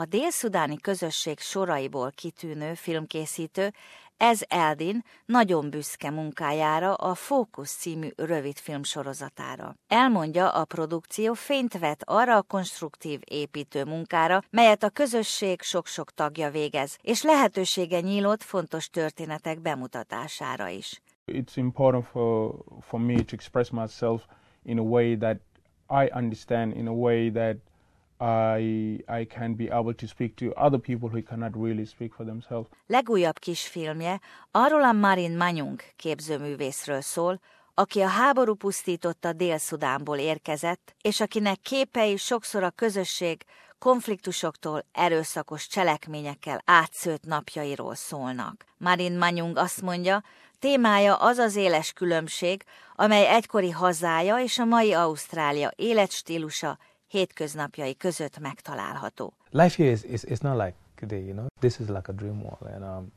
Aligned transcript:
A 0.00 0.04
dél-szudáni 0.04 0.76
közösség 0.76 1.38
soraiból 1.38 2.10
kitűnő 2.10 2.74
filmkészítő 2.74 3.72
ez 4.16 4.40
Eldin 4.48 5.04
nagyon 5.26 5.70
büszke 5.70 6.10
munkájára 6.10 6.94
a 6.94 7.14
Fókusz 7.14 7.76
című 7.76 8.08
rövidfilm 8.16 8.82
sorozatára. 8.82 9.74
Elmondja, 9.88 10.48
a 10.48 10.64
produkció 10.64 11.32
fényt 11.32 11.78
vet 11.78 12.02
arra 12.04 12.36
a 12.36 12.42
konstruktív 12.42 13.20
építő 13.24 13.84
munkára, 13.84 14.42
melyet 14.50 14.82
a 14.82 14.90
közösség 14.90 15.62
sok-sok 15.62 16.10
tagja 16.10 16.50
végez, 16.50 16.98
és 17.02 17.22
lehetősége 17.22 18.00
nyílott 18.00 18.42
fontos 18.42 18.88
történetek 18.90 19.60
bemutatására 19.60 20.68
is. 20.68 21.02
It's 21.26 21.56
important 21.56 22.06
for, 22.06 22.54
for 22.80 23.00
me 23.00 23.14
to 23.14 23.34
express 23.34 23.70
myself 23.70 24.22
in 24.62 24.78
a 24.78 24.82
way 24.82 25.16
that 25.16 25.36
I 25.90 26.10
understand, 26.14 26.76
in 26.76 26.86
a 26.86 26.92
way 26.92 27.30
that 27.30 27.56
I, 28.20 29.04
I 29.20 29.26
can 29.26 29.54
be 29.54 29.64
able 29.70 29.94
to 29.94 30.06
speak 30.06 30.34
to 30.34 30.46
other 30.46 30.78
people 30.78 31.08
who 31.08 31.22
cannot 31.22 31.54
really 31.54 31.84
speak 31.84 32.12
for 32.12 32.26
themselves. 32.26 32.68
Legújabb 32.86 33.38
kisfilmje 33.38 34.20
arról 34.50 34.82
a 34.82 34.92
Marin 34.92 35.36
Manyung 35.36 35.80
képzőművészről 35.96 37.00
szól, 37.00 37.40
aki 37.74 38.00
a 38.00 38.08
háború 38.08 38.54
pusztította 38.54 39.32
Dél-Szudánból 39.32 40.18
érkezett, 40.18 40.94
és 41.02 41.20
akinek 41.20 41.60
képei 41.60 42.16
sokszor 42.16 42.62
a 42.62 42.70
közösség 42.70 43.44
konfliktusoktól, 43.78 44.84
erőszakos 44.92 45.66
cselekményekkel 45.66 46.62
átszőtt 46.64 47.24
napjairól 47.24 47.94
szólnak. 47.94 48.64
Marin 48.76 49.18
Manyung 49.18 49.56
azt 49.56 49.82
mondja, 49.82 50.22
témája 50.58 51.14
az 51.16 51.38
az 51.38 51.56
éles 51.56 51.92
különbség, 51.92 52.64
amely 52.94 53.26
egykori 53.26 53.70
hazája 53.70 54.38
és 54.38 54.58
a 54.58 54.64
mai 54.64 54.92
Ausztrália 54.92 55.72
életstílusa 55.76 56.78
hétköznapjai 57.08 57.96
között 57.96 58.38
megtalálható. 58.38 59.32
Life 59.50 59.82
here 59.82 59.90
is, 59.90 60.02
is, 60.02 60.22
is 60.22 60.38
not 60.38 60.56
like 60.56 60.74
today, 60.94 61.24
you 61.24 61.32
know. 61.32 61.46
This 61.60 61.78
is 61.78 61.88
like 61.88 62.10
a 62.10 62.12
dream 62.12 62.42
world 62.42 62.74
and 62.74 62.82
um, 62.82 63.12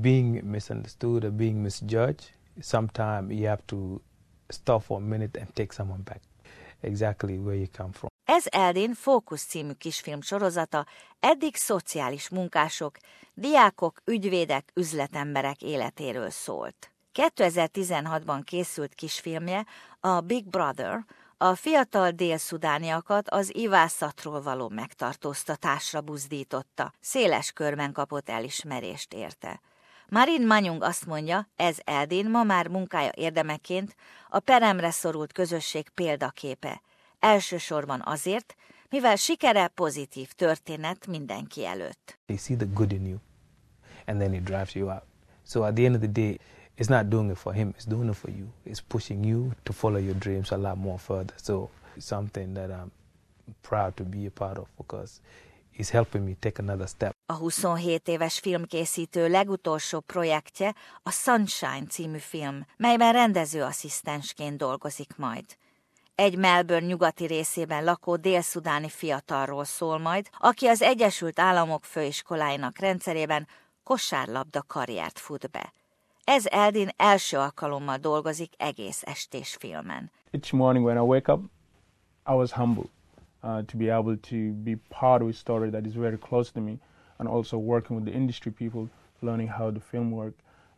being 0.00 0.42
misunderstood 0.44 1.24
or 1.24 1.30
being 1.30 1.62
misjudged, 1.62 2.32
sometimes 2.60 3.30
you 3.30 3.46
have 3.46 3.62
to 3.66 4.00
stop 4.48 4.82
for 4.82 4.98
a 4.98 5.04
minute 5.04 5.40
and 5.40 5.54
take 5.54 5.72
someone 5.72 6.02
back 6.02 6.20
exactly 6.80 7.38
where 7.38 7.56
you 7.56 7.66
come 7.76 7.92
from. 7.92 8.10
Ez 8.24 8.44
Eldin 8.50 8.94
Fókusz 8.94 9.44
című 9.44 9.72
kisfilm 9.72 10.20
sorozata 10.20 10.86
eddig 11.20 11.56
szociális 11.56 12.28
munkások, 12.28 12.96
diákok, 13.34 14.02
ügyvédek, 14.04 14.70
üzletemberek 14.74 15.62
életéről 15.62 16.30
szólt. 16.30 16.90
2016-ban 17.14 18.40
készült 18.44 18.94
kisfilmje 18.94 19.66
a 20.00 20.20
Big 20.20 20.48
Brother, 20.48 21.04
a 21.42 21.54
fiatal 21.54 22.10
dél-szudániakat 22.10 23.28
az 23.28 23.54
ivászatról 23.54 24.42
való 24.42 24.68
megtartóztatásra 24.68 26.00
buzdította, 26.00 26.92
széles 27.00 27.52
körben 27.52 27.92
kapott 27.92 28.28
elismerést 28.28 29.12
érte. 29.12 29.60
Marin 30.08 30.46
Manyung 30.46 30.82
azt 30.82 31.06
mondja, 31.06 31.48
ez 31.56 31.76
Eldin 31.84 32.30
ma 32.30 32.42
már 32.42 32.68
munkája 32.68 33.10
érdemeként 33.14 33.96
a 34.28 34.38
peremre 34.38 34.90
szorult 34.90 35.32
közösség 35.32 35.88
példaképe. 35.88 36.82
Elsősorban 37.18 38.02
azért, 38.04 38.54
mivel 38.88 39.16
sikere 39.16 39.68
pozitív 39.68 40.32
történet 40.32 41.06
mindenki 41.06 41.66
előtt. 41.66 42.18
They 42.26 42.36
see 42.36 42.56
the 42.56 42.66
good 42.74 42.92
in 42.92 43.06
you, 43.06 43.18
and 44.06 44.18
then 44.18 44.34
it 44.34 44.42
drives 44.42 44.74
you 44.74 44.88
out. 44.88 45.02
So 45.46 45.62
at 45.62 45.74
the 45.74 45.84
end 45.84 45.94
of 45.94 46.00
the 46.00 46.10
day, 46.10 46.38
it's 46.76 46.90
not 46.90 47.10
doing 47.10 47.30
it 47.30 47.38
for 47.38 47.52
him, 47.52 47.74
it's 47.76 47.84
doing 47.84 48.08
it 48.08 48.16
for 48.16 48.30
you. 48.30 48.46
It's 48.64 48.80
pushing 48.80 49.24
you 49.24 49.52
to 49.64 49.72
follow 49.72 49.98
your 49.98 50.14
dreams 50.18 50.52
a 50.52 50.56
lot 50.56 50.76
more 50.76 50.98
further. 50.98 51.34
So 51.36 51.70
it's 51.96 52.06
something 52.06 52.54
that 52.54 52.70
I'm 52.70 52.90
proud 53.62 53.96
to 53.96 54.04
be 54.04 54.26
a 54.26 54.30
part 54.30 54.58
of 54.58 54.66
because 54.76 55.20
it's 55.74 55.90
helping 55.90 56.24
me 56.24 56.36
take 56.40 56.58
another 56.58 56.86
step. 56.86 57.14
A 57.26 57.34
27 57.34 58.08
éves 58.08 58.38
filmkészítő 58.38 59.28
legutolsó 59.28 60.00
projektje 60.00 60.74
a 61.02 61.10
Sunshine 61.10 61.86
című 61.88 62.18
film, 62.18 62.66
melyben 62.76 63.12
rendezőasszisztensként 63.12 64.56
dolgozik 64.56 65.16
majd. 65.16 65.44
Egy 66.14 66.38
Melbourne 66.38 66.86
nyugati 66.86 67.26
részében 67.26 67.84
lakó 67.84 68.16
dél-szudáni 68.16 68.88
fiatalról 68.88 69.64
szól 69.64 69.98
majd, 69.98 70.28
aki 70.38 70.66
az 70.66 70.82
Egyesült 70.82 71.38
Államok 71.38 71.84
főiskoláinak 71.84 72.78
rendszerében 72.78 73.48
kosárlabda 73.82 74.62
karriert 74.66 75.18
fut 75.18 75.50
be. 75.50 75.72
Ez 76.24 76.46
Eldin 76.46 76.88
első 76.96 77.38
alkalommal 77.38 77.96
dolgozik 77.96 78.52
egész 78.56 79.02
estés 79.02 79.56
filmen. 79.56 80.10
Each 80.30 80.52
morning 80.52 80.84
when 80.84 80.96
I 80.96 81.00
wake 81.00 81.32
up, 81.32 81.40
I 82.28 82.32
was 82.32 82.52
humble 82.52 82.84
uh, 83.42 83.64
to 83.64 83.76
be 83.76 83.96
able 83.96 84.16
to 84.16 84.36
be 84.36 84.76
part 84.88 85.22
of 85.22 85.28
a 85.28 85.32
story 85.32 85.70
that 85.70 85.86
is 85.86 85.94
very 85.94 86.18
close 86.18 86.52
to 86.52 86.60
me 86.60 86.72
and 87.16 87.28
also 87.28 87.56
working 87.56 87.98
with 87.98 88.10
the 88.10 88.18
industry 88.18 88.52
people, 88.52 88.88
learning 89.20 89.50
how 89.50 89.70
the 89.72 89.80
film 89.80 90.12
work, 90.12 90.34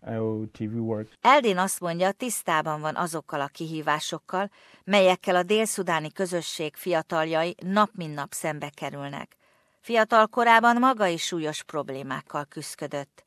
how 0.06 0.47
TV 0.53 0.72
works. 0.72 1.12
Eldin 1.21 1.59
azt 1.59 1.81
mondja, 1.81 2.12
tisztában 2.12 2.81
van 2.81 2.97
azokkal 2.97 3.41
a 3.41 3.47
kihívásokkal, 3.47 4.50
melyekkel 4.84 5.37
a 5.37 5.43
dél-szudáni 5.43 6.12
közösség 6.12 6.77
fiataljai 6.77 7.54
nap 7.62 7.91
mint 7.94 8.15
nap 8.15 8.33
szembe 8.33 8.71
kerülnek. 8.75 9.37
Fiatal 9.81 10.27
korában 10.27 10.77
maga 10.77 11.06
is 11.06 11.22
súlyos 11.22 11.62
problémákkal 11.62 12.44
küzdött 12.44 13.24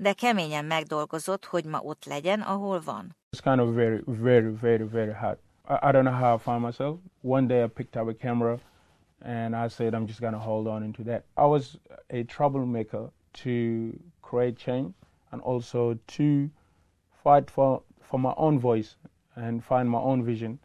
de 0.00 0.12
keményen 0.12 0.64
megdolgozott, 0.64 1.44
hogy 1.44 1.64
ma 1.64 1.80
ott 1.80 2.04
legyen, 2.04 2.40
ahol 2.40 2.80
van. 2.84 3.16
It's 3.36 3.42
kind 3.42 3.60
of 3.60 3.74
very, 3.74 4.02
very, 4.06 4.50
very, 4.60 4.84
very 4.84 5.12
hard. 5.12 5.38
I, 5.68 5.88
I 5.88 5.92
don't 5.92 6.04
know 6.04 6.14
how 6.14 6.34
I 6.34 6.38
found 6.38 6.64
myself. 6.64 6.98
One 7.22 7.46
day 7.46 7.64
I 7.64 7.66
picked 7.66 8.02
up 8.02 8.08
a 8.08 8.14
camera 8.14 8.58
and 9.24 9.54
I 9.54 9.68
said 9.68 9.94
I'm 9.94 10.06
just 10.06 10.20
gonna 10.20 10.38
hold 10.38 10.66
on 10.66 10.82
into 10.82 11.02
that. 11.04 11.24
I 11.36 11.44
was 11.44 11.78
a 12.08 12.22
troublemaker 12.24 13.10
to 13.32 13.92
create 14.22 14.56
change 14.56 14.94
and 15.30 15.42
also 15.42 15.98
to 16.06 16.50
fight 17.22 17.50
for, 17.50 17.82
for 18.00 18.18
my 18.18 18.32
own 18.36 18.58
voice 18.58 18.96
and 19.36 19.62
find 19.62 19.88
my 19.88 20.00
own 20.00 20.24
vision. 20.24 20.58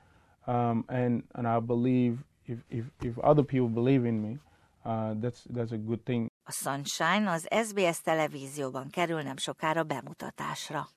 Um, 0.48 0.86
and, 0.88 1.24
and 1.34 1.48
I 1.48 1.60
believe 1.60 2.24
if, 2.46 2.60
if, 2.70 2.86
if 3.02 3.20
other 3.20 3.44
people 3.44 3.70
believe 3.70 4.06
in 4.06 4.22
me, 4.22 4.38
uh, 4.86 5.16
that's, 5.20 5.44
that's 5.50 5.72
a 5.72 5.78
good 5.78 6.06
thing. 6.06 6.30
A 6.48 6.52
Sunshine 6.52 7.32
az 7.32 7.48
SBS 7.64 8.02
televízióban 8.02 8.90
kerül 8.90 9.22
nem 9.22 9.38
sokára 9.38 9.84
bemutatásra. 9.84 10.90